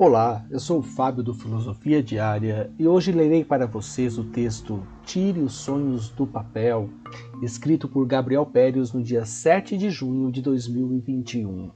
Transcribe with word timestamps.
Olá, 0.00 0.46
eu 0.48 0.60
sou 0.60 0.78
o 0.78 0.82
Fábio 0.82 1.24
do 1.24 1.34
Filosofia 1.34 2.00
Diária 2.00 2.72
e 2.78 2.86
hoje 2.86 3.10
lerei 3.10 3.44
para 3.44 3.66
vocês 3.66 4.16
o 4.16 4.22
texto 4.22 4.80
Tire 5.02 5.40
os 5.40 5.54
Sonhos 5.54 6.08
do 6.10 6.24
Papel, 6.24 6.88
escrito 7.42 7.88
por 7.88 8.06
Gabriel 8.06 8.46
Pérez 8.46 8.92
no 8.92 9.02
dia 9.02 9.24
7 9.24 9.76
de 9.76 9.90
junho 9.90 10.30
de 10.30 10.40
2021. 10.40 11.72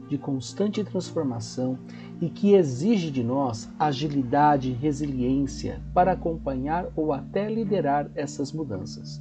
de 0.08 0.20
constante 0.20 0.84
transformação 0.84 1.80
e 2.22 2.30
que 2.30 2.54
exige 2.54 3.10
de 3.10 3.24
nós 3.24 3.68
agilidade 3.80 4.70
e 4.70 4.74
resiliência 4.74 5.82
para 5.96 6.12
acompanhar 6.12 6.86
ou 6.96 7.12
até 7.12 7.50
liderar 7.50 8.12
essas 8.14 8.54
mudanças. 8.54 9.20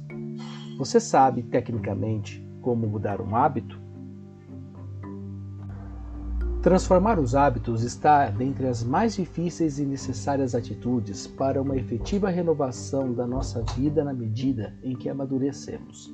Você 0.77 0.99
sabe, 0.99 1.41
tecnicamente, 1.41 2.47
como 2.61 2.85
mudar 2.85 3.19
um 3.19 3.35
hábito? 3.35 3.80
Transformar 6.61 7.19
os 7.19 7.33
hábitos 7.33 7.81
está 7.81 8.29
dentre 8.29 8.67
as 8.67 8.83
mais 8.83 9.15
difíceis 9.15 9.79
e 9.79 9.85
necessárias 9.85 10.53
atitudes 10.53 11.25
para 11.25 11.59
uma 11.59 11.75
efetiva 11.75 12.29
renovação 12.29 13.11
da 13.11 13.25
nossa 13.25 13.63
vida 13.75 14.03
na 14.03 14.13
medida 14.13 14.77
em 14.83 14.95
que 14.95 15.09
amadurecemos. 15.09 16.13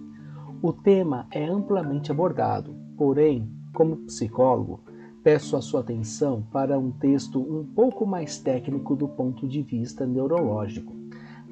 O 0.62 0.72
tema 0.72 1.28
é 1.32 1.46
amplamente 1.46 2.14
abordado, 2.14 2.74
porém, 2.98 3.52
como 3.74 3.98
psicólogo, 4.06 4.80
peço 5.22 5.58
a 5.58 5.62
sua 5.62 5.82
atenção 5.82 6.42
para 6.50 6.80
um 6.80 6.92
texto 6.92 7.42
um 7.42 7.66
pouco 7.66 8.06
mais 8.06 8.40
técnico 8.40 8.96
do 8.96 9.10
ponto 9.10 9.46
de 9.50 9.62
vista 9.62 10.06
neurológico, 10.06 10.96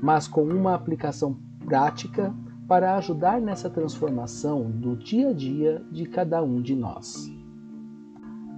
mas 0.02 0.26
com 0.26 0.44
uma 0.44 0.74
aplicação 0.74 1.38
prática 1.66 2.34
para 2.66 2.96
ajudar 2.96 3.42
nessa 3.42 3.70
transformação 3.70 4.72
do 4.72 4.96
dia 4.96 5.32
a 5.32 5.34
dia 5.34 5.86
de 5.92 6.06
cada 6.06 6.42
um 6.42 6.62
de 6.62 6.74
nós. 6.74 7.35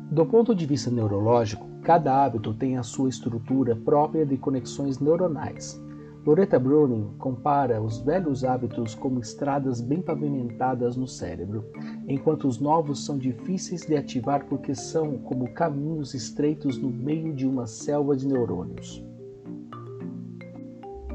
Do 0.09 0.25
ponto 0.25 0.55
de 0.55 0.65
vista 0.65 0.89
neurológico, 0.89 1.67
cada 1.83 2.23
hábito 2.23 2.53
tem 2.53 2.77
a 2.77 2.83
sua 2.83 3.09
estrutura 3.09 3.75
própria 3.75 4.25
de 4.25 4.37
conexões 4.37 4.99
neuronais. 4.99 5.81
Loretta 6.25 6.57
Browning 6.57 7.13
compara 7.17 7.81
os 7.81 7.99
velhos 7.99 8.45
hábitos 8.45 8.95
como 8.95 9.19
estradas 9.19 9.81
bem 9.81 10.01
pavimentadas 10.01 10.95
no 10.95 11.07
cérebro, 11.07 11.65
enquanto 12.07 12.47
os 12.47 12.57
novos 12.57 13.05
são 13.05 13.17
difíceis 13.17 13.85
de 13.85 13.97
ativar 13.97 14.45
porque 14.45 14.73
são 14.73 15.17
como 15.17 15.53
caminhos 15.53 16.13
estreitos 16.13 16.77
no 16.77 16.89
meio 16.89 17.33
de 17.33 17.45
uma 17.45 17.67
selva 17.67 18.15
de 18.15 18.27
neurônios. 18.27 19.03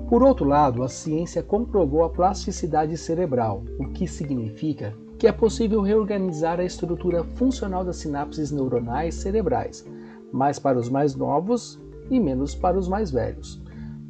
Por 0.06 0.22
outro 0.22 0.46
lado, 0.46 0.82
a 0.82 0.88
ciência 0.88 1.42
comprovou 1.42 2.04
a 2.04 2.10
plasticidade 2.10 2.98
cerebral, 2.98 3.64
o 3.78 3.88
que 3.88 4.06
significa 4.06 4.94
que 5.22 5.28
é 5.28 5.30
possível 5.30 5.82
reorganizar 5.82 6.58
a 6.58 6.64
estrutura 6.64 7.22
funcional 7.22 7.84
das 7.84 7.98
sinapses 7.98 8.50
neuronais 8.50 9.14
cerebrais, 9.14 9.86
mais 10.32 10.58
para 10.58 10.76
os 10.76 10.88
mais 10.88 11.14
novos 11.14 11.80
e 12.10 12.18
menos 12.18 12.56
para 12.56 12.76
os 12.76 12.88
mais 12.88 13.12
velhos. 13.12 13.62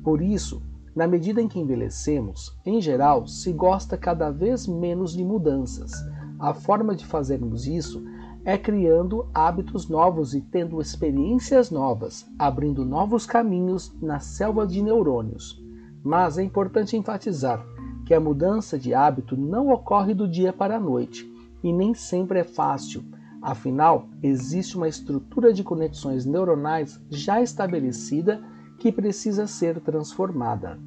Por 0.02 0.22
isso, 0.22 0.62
na 0.96 1.06
medida 1.06 1.42
em 1.42 1.48
que 1.48 1.60
envelhecemos, 1.60 2.58
em 2.64 2.80
geral, 2.80 3.26
se 3.26 3.52
gosta 3.52 3.94
cada 3.94 4.30
vez 4.30 4.66
menos 4.66 5.12
de 5.12 5.22
mudanças. 5.22 5.92
A 6.38 6.54
forma 6.54 6.94
de 6.94 7.04
fazermos 7.04 7.66
isso 7.66 8.02
é 8.42 8.56
criando 8.56 9.28
hábitos 9.34 9.90
novos 9.90 10.34
e 10.34 10.40
tendo 10.40 10.80
experiências 10.80 11.70
novas, 11.70 12.26
abrindo 12.38 12.86
novos 12.86 13.26
caminhos 13.26 13.94
na 14.00 14.18
selva 14.18 14.66
de 14.66 14.82
neurônios. 14.82 15.62
Mas 16.02 16.38
é 16.38 16.42
importante 16.42 16.96
enfatizar 16.96 17.62
que 18.04 18.14
a 18.14 18.20
mudança 18.20 18.78
de 18.78 18.94
hábito 18.94 19.36
não 19.36 19.70
ocorre 19.70 20.14
do 20.14 20.28
dia 20.28 20.52
para 20.52 20.76
a 20.76 20.80
noite 20.80 21.30
e 21.62 21.72
nem 21.72 21.94
sempre 21.94 22.40
é 22.40 22.44
fácil. 22.44 23.04
Afinal, 23.40 24.08
existe 24.22 24.76
uma 24.76 24.88
estrutura 24.88 25.52
de 25.52 25.64
conexões 25.64 26.24
neuronais 26.24 27.00
já 27.10 27.42
estabelecida 27.42 28.42
que 28.78 28.92
precisa 28.92 29.46
ser 29.46 29.80
transformada. 29.80 30.78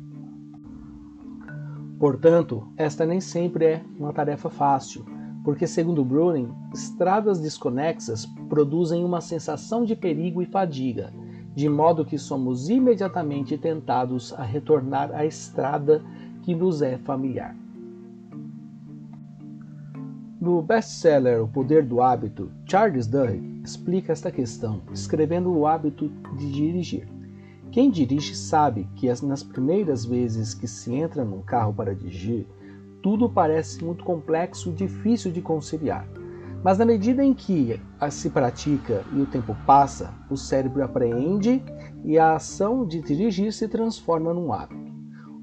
Portanto, 1.99 2.67
esta 2.77 3.05
nem 3.05 3.21
sempre 3.21 3.65
é 3.65 3.83
uma 3.97 4.13
tarefa 4.13 4.49
fácil, 4.49 5.05
porque, 5.43 5.65
segundo 5.65 6.03
Browning, 6.03 6.51
estradas 6.73 7.39
desconexas 7.39 8.25
produzem 8.49 9.03
uma 9.03 9.21
sensação 9.21 9.85
de 9.85 9.95
perigo 9.95 10.41
e 10.41 10.45
fadiga, 10.45 11.13
de 11.53 11.69
modo 11.69 12.03
que 12.03 12.17
somos 12.17 12.69
imediatamente 12.69 13.57
tentados 13.57 14.33
a 14.33 14.43
retornar 14.43 15.11
à 15.13 15.25
estrada 15.25 16.03
que 16.45 16.53
nos 16.53 16.83
é 16.83 16.99
familiar. 16.99 17.55
No 20.39 20.61
best-seller 20.61 21.41
O 21.41 21.47
Poder 21.47 21.83
do 21.83 22.03
Hábito, 22.03 22.51
Charles 22.69 23.07
Duhigg 23.07 23.61
explica 23.63 24.13
esta 24.13 24.31
questão, 24.31 24.83
escrevendo 24.93 25.51
o 25.51 25.65
hábito 25.65 26.07
de 26.37 26.51
dirigir. 26.51 27.07
Quem 27.71 27.89
dirige 27.89 28.35
sabe 28.35 28.87
que 28.95 29.07
nas 29.23 29.41
primeiras 29.41 30.05
vezes 30.05 30.53
que 30.53 30.67
se 30.67 30.93
entra 30.93 31.25
num 31.25 31.41
carro 31.41 31.73
para 31.73 31.95
dirigir, 31.95 32.45
tudo 33.01 33.27
parece 33.27 33.83
muito 33.83 34.05
complexo 34.05 34.69
e 34.69 34.73
difícil 34.73 35.31
de 35.31 35.41
conciliar. 35.41 36.07
Mas 36.63 36.77
na 36.77 36.85
medida 36.85 37.23
em 37.23 37.33
que 37.33 37.81
se 38.11 38.29
pratica 38.29 39.03
e 39.13 39.19
o 39.19 39.25
tempo 39.25 39.57
passa, 39.65 40.13
o 40.29 40.37
cérebro 40.37 40.83
apreende 40.83 41.63
e 42.03 42.19
a 42.19 42.35
ação 42.35 42.85
de 42.85 43.01
dirigir 43.01 43.51
se 43.51 43.67
transforma 43.67 44.31
num 44.31 44.53
hábito. 44.53 44.94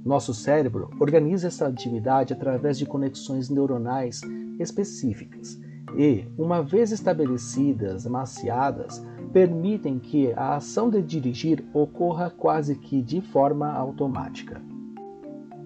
Nosso 0.05 0.35
cérebro 0.35 0.91
organiza 0.99 1.47
essa 1.47 1.67
atividade 1.69 2.33
através 2.33 2.77
de 2.77 2.85
conexões 2.85 3.49
neuronais 3.49 4.21
específicas 4.59 5.61
e, 5.97 6.25
uma 6.37 6.63
vez 6.63 6.91
estabelecidas, 6.91 8.05
maciadas, 8.07 9.05
permitem 9.33 9.99
que 9.99 10.33
a 10.33 10.57
ação 10.57 10.91
de 10.91 11.01
dirigir 11.01 11.65
ocorra 11.73 12.31
quase 12.31 12.75
que 12.75 13.01
de 13.01 13.21
forma 13.21 13.71
automática. 13.73 14.61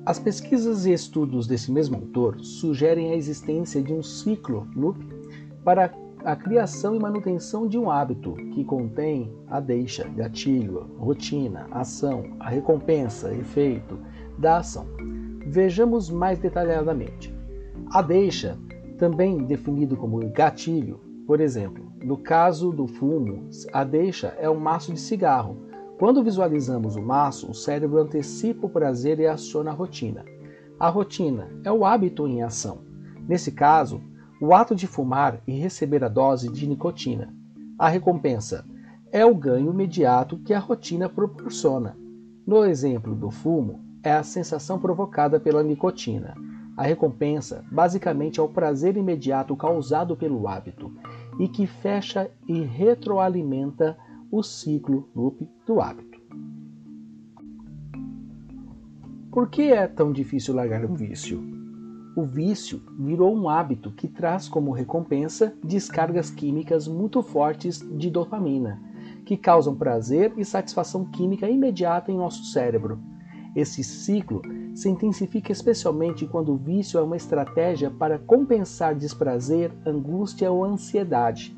As 0.05 0.19
pesquisas 0.19 0.87
e 0.87 0.93
estudos 0.93 1.47
desse 1.47 1.73
mesmo 1.73 1.97
autor 1.97 2.39
sugerem 2.41 3.11
a 3.11 3.17
existência 3.17 3.83
de 3.83 3.93
um 3.93 4.03
ciclo 4.03 4.69
loop 4.77 5.05
para 5.65 5.93
a 6.25 6.37
criação 6.37 6.95
e 6.95 6.99
manutenção 6.99 7.67
de 7.67 7.79
um 7.79 7.91
hábito 7.91 8.35
que 8.53 8.65
contém 8.65 9.33
a 9.49 9.61
deixa, 9.61 10.09
gatilho, 10.09 10.91
rotina, 10.99 11.67
ação, 11.71 12.37
a 12.39 12.49
recompensa, 12.49 13.35
efeito 13.35 13.99
da 14.39 14.59
ação. 14.59 14.87
Vejamos 15.47 16.11
mais 16.11 16.39
detalhadamente. 16.39 17.35
A 17.91 18.03
deixa, 18.03 18.59
também 18.99 19.39
definido 19.45 19.97
como 19.97 20.19
gatilho, 20.31 21.01
por 21.27 21.41
exemplo, 21.41 21.85
no 22.05 22.17
caso 22.17 22.71
do 22.71 22.87
fumo, 22.87 23.49
a 23.73 23.83
deixa 23.83 24.29
é 24.39 24.49
um 24.49 24.61
maço 24.61 24.93
de 24.93 25.01
cigarro. 25.01 25.57
Quando 25.99 26.23
visualizamos 26.23 26.95
o 26.95 27.03
maço, 27.03 27.51
o 27.51 27.55
cérebro 27.55 27.99
antecipa 27.99 28.67
o 28.67 28.71
prazer 28.71 29.19
e 29.19 29.27
aciona 29.27 29.71
a 29.71 29.75
rotina. 29.75 30.25
A 30.79 30.89
rotina 30.89 31.49
é 31.65 31.73
o 31.73 31.85
hábito 31.85 32.29
em 32.29 32.43
ação. 32.43 32.79
Nesse 33.27 33.51
caso, 33.51 34.01
o 34.41 34.55
ato 34.55 34.75
de 34.75 34.87
fumar 34.87 35.41
e 35.47 35.53
receber 35.53 36.05
a 36.05 36.09
dose 36.09 36.51
de 36.51 36.67
nicotina. 36.67 37.35
A 37.79 37.89
recompensa 37.89 38.65
é 39.11 39.25
o 39.25 39.35
ganho 39.35 39.73
imediato 39.73 40.39
que 40.39 40.53
a 40.53 40.59
rotina 40.59 41.09
proporciona. 41.09 41.97
No 42.47 42.65
exemplo 42.65 43.15
do 43.15 43.31
fumo, 43.31 43.81
é 44.07 44.13
a 44.13 44.23
sensação 44.23 44.79
provocada 44.79 45.41
pela 45.41 45.65
nicotina. 45.65 46.33
A 46.77 46.85
recompensa, 46.85 47.65
basicamente, 47.73 48.39
é 48.39 48.43
o 48.43 48.49
prazer 48.49 48.97
imediato 48.97 49.57
causado 49.57 50.17
pelo 50.17 50.47
hábito 50.47 50.93
e 51.41 51.49
que 51.49 51.67
fecha 51.67 52.31
e 52.47 52.61
retroalimenta 52.61 53.99
o 54.31 54.45
ciclo 54.45 55.09
loop 55.13 55.51
do 55.67 55.81
hábito. 55.81 56.21
Por 59.33 59.51
que 59.51 59.73
é 59.73 59.89
tão 59.89 60.13
difícil 60.13 60.55
largar 60.55 60.85
um 60.85 60.95
vício? 60.95 61.43
O 62.17 62.23
vício 62.23 62.81
virou 62.97 63.37
um 63.37 63.49
hábito 63.49 63.91
que 63.91 64.07
traz 64.07 64.49
como 64.49 64.71
recompensa 64.71 65.53
descargas 65.65 66.31
químicas 66.31 66.87
muito 66.87 67.25
fortes 67.25 67.81
de 67.99 68.09
dopamina, 68.09 68.81
que 69.25 69.37
causam 69.37 69.75
prazer 69.75 70.33
e 70.37 70.45
satisfação 70.45 71.05
química 71.07 71.51
imediata 71.51 72.13
em 72.13 72.17
nosso 72.17 72.45
cérebro 72.45 73.01
esse 73.57 73.83
ciclo 73.83 74.43
se 74.75 74.91
intensifica 74.91 75.51
especialmente 75.51 76.27
quando 76.27 76.53
o 76.53 76.59
vício 76.59 77.01
é 77.01 77.03
uma 77.03 77.17
estratégia 77.17 77.91
para 77.91 78.19
compensar 78.19 78.95
desprazer, 78.95 79.73
angústia 79.87 80.53
ou 80.53 80.63
ansiedade. 80.63 81.57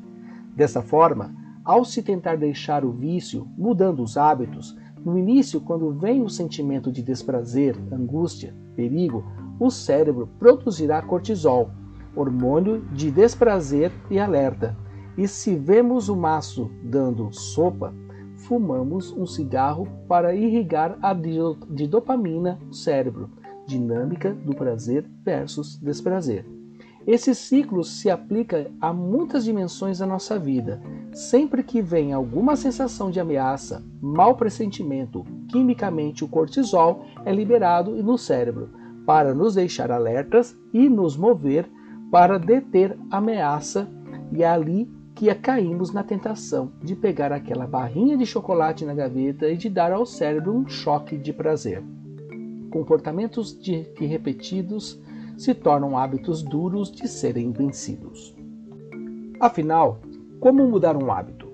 Dessa 0.55 0.81
forma, 0.81 1.35
ao 1.63 1.83
se 1.83 2.01
tentar 2.01 2.37
deixar 2.37 2.85
o 2.85 2.91
vício, 2.93 3.45
mudando 3.57 4.01
os 4.01 4.15
hábitos, 4.15 4.77
no 5.03 5.17
início, 5.17 5.59
quando 5.59 5.91
vem 5.91 6.21
o 6.21 6.29
sentimento 6.29 6.89
de 6.89 7.03
desprazer, 7.03 7.77
angústia, 7.91 8.55
perigo, 8.77 9.25
o 9.59 9.69
cérebro 9.69 10.29
produzirá 10.39 11.01
cortisol, 11.01 11.69
hormônio 12.15 12.81
de 12.93 13.11
desprazer 13.11 13.91
e 14.09 14.17
alerta. 14.17 14.75
E 15.17 15.27
se 15.27 15.53
vemos 15.53 16.07
o 16.07 16.15
maço 16.15 16.71
dando 16.81 17.29
sopa, 17.33 17.93
fumamos 18.49 19.15
um 19.15 19.27
cigarro 19.27 19.87
para 20.07 20.33
irrigar 20.33 20.97
a 21.03 21.13
de 21.13 21.85
dopamina 21.85 22.59
no 22.65 22.73
cérebro, 22.73 23.29
dinâmica 23.67 24.33
do 24.33 24.55
prazer 24.55 25.05
versus 25.23 25.77
desprazer. 25.79 26.43
Esse 27.05 27.35
ciclo 27.35 27.83
se 27.83 28.09
aplica 28.09 28.71
a 28.81 28.91
muitas 28.91 29.43
dimensões 29.43 29.99
da 29.99 30.07
nossa 30.07 30.39
vida. 30.39 30.81
Sempre 31.13 31.61
que 31.61 31.79
vem 31.79 32.11
alguma 32.11 32.55
sensação 32.55 33.11
de 33.11 33.19
ameaça, 33.19 33.83
mau 34.01 34.35
pressentimento, 34.35 35.23
quimicamente 35.47 36.23
o 36.23 36.27
cortisol 36.27 37.05
é 37.25 37.31
liberado 37.31 37.91
no 38.01 38.17
cérebro 38.17 38.71
para 39.05 39.31
nos 39.31 39.53
deixar 39.53 39.91
alertas 39.91 40.57
e 40.73 40.89
nos 40.89 41.15
mover 41.15 41.69
para 42.11 42.39
deter 42.39 42.97
a 43.11 43.17
ameaça 43.17 43.87
e 44.31 44.43
ali 44.43 44.89
que 45.19 45.35
caímos 45.35 45.91
na 45.91 46.01
tentação 46.01 46.71
de 46.81 46.95
pegar 46.95 47.33
aquela 47.33 47.67
barrinha 47.67 48.15
de 48.15 48.25
chocolate 48.25 48.85
na 48.85 48.93
gaveta 48.93 49.49
e 49.49 49.57
de 49.57 49.69
dar 49.69 49.91
ao 49.91 50.05
cérebro 50.05 50.55
um 50.55 50.65
choque 50.65 51.17
de 51.17 51.33
prazer. 51.33 51.83
Comportamentos 52.71 53.51
de, 53.51 53.83
que 53.97 54.05
repetidos 54.05 54.97
se 55.37 55.53
tornam 55.53 55.97
hábitos 55.97 56.41
duros 56.41 56.89
de 56.89 57.05
serem 57.05 57.51
vencidos. 57.51 58.33
Afinal, 59.41 59.99
como 60.39 60.65
mudar 60.65 60.95
um 60.95 61.11
hábito? 61.11 61.51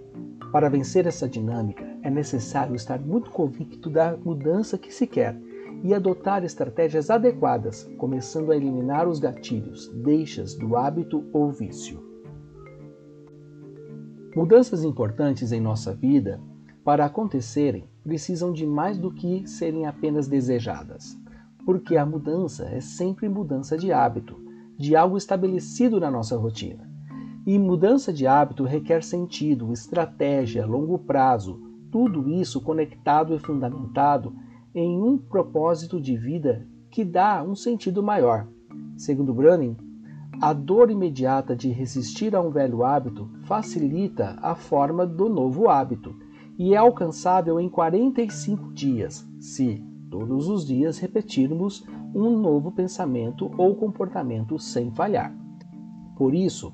Para 0.52 0.70
vencer 0.70 1.08
essa 1.08 1.28
dinâmica, 1.28 1.84
é 2.04 2.10
necessário 2.12 2.76
estar 2.76 3.00
muito 3.00 3.32
convicto 3.32 3.90
da 3.90 4.16
mudança 4.16 4.78
que 4.78 4.94
se 4.94 5.08
quer 5.08 5.36
e 5.84 5.92
adotar 5.92 6.44
estratégias 6.44 7.10
adequadas, 7.10 7.90
começando 7.98 8.52
a 8.52 8.56
eliminar 8.56 9.08
os 9.08 9.18
gatilhos, 9.18 9.88
deixas 10.04 10.54
do 10.54 10.78
hábito 10.78 11.26
ou 11.34 11.50
vício. 11.52 12.05
Mudanças 14.36 14.84
importantes 14.84 15.52
em 15.52 15.62
nossa 15.62 15.94
vida, 15.94 16.40
para 16.84 17.06
acontecerem, 17.06 17.86
precisam 18.04 18.52
de 18.52 18.66
mais 18.66 18.98
do 18.98 19.12
que 19.12 19.48
serem 19.48 19.86
apenas 19.86 20.28
desejadas 20.28 21.18
porque 21.66 21.98
a 21.98 22.06
mudança 22.06 22.66
é 22.66 22.80
sempre 22.80 23.28
mudança 23.28 23.76
de 23.76 23.92
hábito, 23.92 24.40
de 24.78 24.96
algo 24.96 25.18
estabelecido 25.18 26.00
na 26.00 26.12
nossa 26.12 26.38
rotina. 26.38 26.88
E 27.46 27.58
mudança 27.58 28.14
de 28.14 28.28
hábito 28.28 28.64
requer 28.64 29.04
sentido, 29.04 29.74
estratégia, 29.74 30.66
longo 30.66 31.00
prazo, 31.00 31.60
tudo 31.92 32.30
isso 32.30 32.62
conectado 32.62 33.34
e 33.34 33.40
fundamentado 33.40 34.36
em 34.74 35.02
um 35.02 35.18
propósito 35.18 36.00
de 36.00 36.16
vida 36.16 36.68
que 36.92 37.04
dá 37.04 37.44
um 37.44 37.56
sentido 37.56 38.04
maior. 38.04 38.48
Segundo 38.96 39.34
Brunning, 39.34 39.76
a 40.42 40.54
dor 40.54 40.92
imediata 40.92 41.56
de 41.56 41.70
resistir 41.70 42.36
a 42.36 42.42
um 42.42 42.50
velho 42.50 42.84
hábito 42.84 43.30
facilita 43.44 44.38
a 44.42 44.56
forma 44.56 45.06
do 45.06 45.30
novo 45.30 45.70
hábito 45.70 46.16
e 46.58 46.74
é 46.74 46.78
alcançável 46.78 47.60
em 47.60 47.70
45 47.70 48.74
dias, 48.74 49.28
se 49.40 49.84
todos 50.10 50.48
os 50.48 50.66
dias 50.66 50.98
repetirmos 50.98 51.86
um 52.14 52.38
novo 52.38 52.72
pensamento 52.72 53.52
ou 53.58 53.76
comportamento 53.76 54.58
sem 54.58 54.92
falhar. 54.92 55.36
Por 56.16 56.34
isso, 56.34 56.72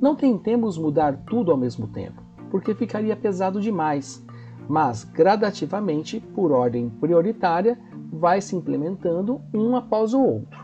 não 0.00 0.14
tentemos 0.14 0.78
mudar 0.78 1.24
tudo 1.26 1.50
ao 1.50 1.56
mesmo 1.56 1.88
tempo, 1.88 2.22
porque 2.50 2.74
ficaria 2.74 3.16
pesado 3.16 3.60
demais, 3.60 4.24
mas 4.68 5.02
gradativamente, 5.04 6.20
por 6.20 6.52
ordem 6.52 6.88
prioritária, 6.88 7.78
vai 8.12 8.40
se 8.40 8.54
implementando 8.54 9.40
um 9.52 9.74
após 9.74 10.14
o 10.14 10.20
outro. 10.20 10.63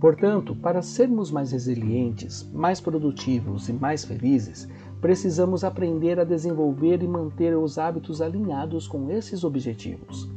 Portanto, 0.00 0.54
para 0.54 0.80
sermos 0.80 1.30
mais 1.30 1.50
resilientes, 1.50 2.48
mais 2.52 2.80
produtivos 2.80 3.68
e 3.68 3.72
mais 3.72 4.04
felizes, 4.04 4.68
precisamos 5.00 5.64
aprender 5.64 6.20
a 6.20 6.24
desenvolver 6.24 7.02
e 7.02 7.08
manter 7.08 7.56
os 7.56 7.78
hábitos 7.78 8.20
alinhados 8.20 8.86
com 8.86 9.10
esses 9.10 9.42
objetivos. 9.42 10.30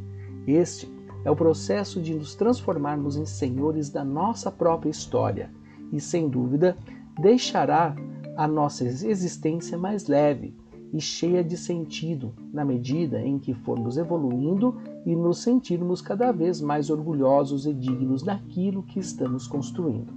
Este 0.47 0.91
é 1.23 1.29
o 1.29 1.35
processo 1.35 2.01
de 2.01 2.15
nos 2.15 2.33
transformarmos 2.33 3.15
em 3.15 3.25
senhores 3.25 3.89
da 3.89 4.03
nossa 4.03 4.51
própria 4.51 4.89
história 4.89 5.51
e, 5.91 5.99
sem 5.99 6.27
dúvida, 6.27 6.75
deixará 7.19 7.95
a 8.35 8.47
nossa 8.47 8.83
existência 8.83 9.77
mais 9.77 10.07
leve 10.07 10.55
e 10.91 10.99
cheia 10.99 11.43
de 11.43 11.55
sentido 11.55 12.33
na 12.51 12.65
medida 12.65 13.21
em 13.21 13.37
que 13.37 13.53
formos 13.53 13.97
evoluindo 13.97 14.75
e 15.05 15.15
nos 15.15 15.39
sentirmos 15.39 16.01
cada 16.01 16.31
vez 16.31 16.61
mais 16.61 16.89
orgulhosos 16.89 17.65
e 17.65 17.73
dignos 17.73 18.23
daquilo 18.23 18.83
que 18.83 18.99
estamos 18.99 19.47
construindo. 19.47 20.13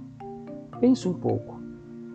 Pense 0.79 1.07
um 1.07 1.13
pouco 1.13 1.65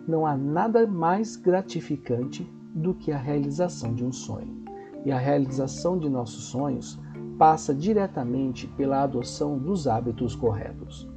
não 0.07 0.25
há 0.25 0.35
nada 0.35 0.85
mais 0.87 1.35
gratificante 1.35 2.47
do 2.73 2.93
que 2.93 3.11
a 3.11 3.17
realização 3.17 3.93
de 3.93 4.03
um 4.03 4.11
sonho. 4.11 4.61
E 5.05 5.11
a 5.11 5.17
realização 5.17 5.97
de 5.97 6.09
nossos 6.09 6.45
sonhos 6.45 6.99
passa 7.37 7.73
diretamente 7.73 8.67
pela 8.67 9.03
adoção 9.03 9.57
dos 9.57 9.87
hábitos 9.87 10.35
corretos. 10.35 11.09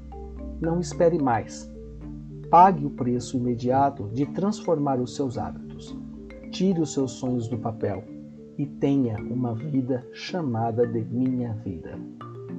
Não 0.60 0.80
espere 0.80 1.20
mais. 1.20 1.70
Pague 2.50 2.86
o 2.86 2.90
preço 2.90 3.36
imediato 3.36 4.08
de 4.12 4.26
transformar 4.26 5.00
os 5.00 5.14
seus 5.14 5.36
hábitos. 5.36 5.96
Tire 6.50 6.80
os 6.80 6.92
seus 6.92 7.12
sonhos 7.12 7.48
do 7.48 7.58
papel 7.58 8.04
e 8.56 8.66
tenha 8.66 9.18
uma 9.18 9.54
vida 9.54 10.06
chamada 10.12 10.86
de 10.86 11.04
minha 11.04 11.54
vida. 11.54 11.98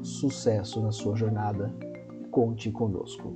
Sucesso 0.02 0.82
na 0.82 0.92
sua 0.92 1.16
jornada. 1.16 1.74
Conte 2.32 2.72
conosco. 2.72 3.34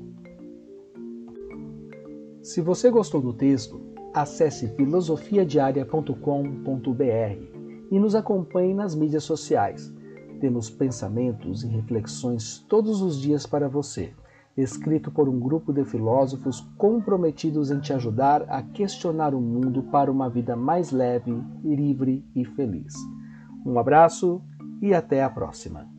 Se 2.41 2.61
você 2.61 2.89
gostou 2.89 3.21
do 3.21 3.33
texto, 3.33 3.81
acesse 4.13 4.67
filosofiadiaria.com.br 4.75 7.59
e 7.91 7.99
nos 7.99 8.15
acompanhe 8.15 8.73
nas 8.73 8.95
mídias 8.95 9.23
sociais. 9.23 9.93
Temos 10.39 10.69
pensamentos 10.69 11.63
e 11.63 11.67
reflexões 11.67 12.59
todos 12.67 13.01
os 13.01 13.19
dias 13.19 13.45
para 13.45 13.67
você, 13.67 14.13
escrito 14.61 15.11
por 15.11 15.29
um 15.29 15.39
grupo 15.39 15.71
de 15.71 15.83
filósofos 15.85 16.61
comprometidos 16.77 17.71
em 17.71 17.79
te 17.79 17.93
ajudar 17.93 18.43
a 18.49 18.61
questionar 18.61 19.33
o 19.33 19.41
mundo 19.41 19.83
para 19.83 20.11
uma 20.11 20.29
vida 20.29 20.55
mais 20.55 20.91
leve, 20.91 21.35
livre 21.63 22.25
e 22.35 22.45
feliz. 22.45 22.93
Um 23.65 23.77
abraço 23.77 24.41
e 24.81 24.93
até 24.93 25.23
a 25.23 25.29
próxima. 25.29 25.98